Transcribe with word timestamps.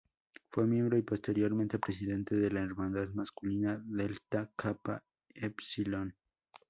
Fue 0.49 0.65
miembro 0.65 0.97
y 0.97 1.03
posteriormente 1.03 1.77
presidente 1.77 2.35
de 2.35 2.49
la 2.49 2.61
hermandad 2.61 3.09
masculina 3.09 3.79
Delta 3.85 4.51
Kappa 4.55 5.03
Epsilon. 5.29 6.15